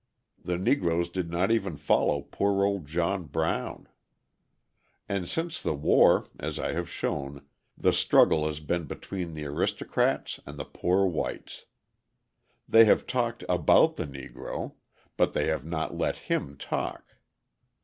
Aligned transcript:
The 0.43 0.57
Negroes 0.57 1.09
did 1.11 1.29
not 1.29 1.51
even 1.51 1.77
follow 1.77 2.21
poor 2.23 2.65
old 2.65 2.87
John 2.87 3.25
Brown. 3.25 3.87
And 5.07 5.29
since 5.29 5.61
the 5.61 5.75
war, 5.75 6.25
as 6.39 6.57
I 6.57 6.71
have 6.71 6.89
shown, 6.89 7.45
the 7.77 7.93
struggle 7.93 8.47
has 8.47 8.59
been 8.61 8.85
between 8.85 9.35
the 9.35 9.45
aristocrats 9.45 10.39
and 10.43 10.57
the 10.57 10.65
poor 10.65 11.05
whites. 11.05 11.65
They 12.67 12.85
have 12.85 13.05
talked 13.05 13.43
about 13.47 13.97
the 13.97 14.07
Negro, 14.07 14.73
but 15.17 15.33
they 15.33 15.45
have 15.49 15.65
not 15.65 15.95
let 15.95 16.17
him 16.17 16.57
talk. 16.57 17.17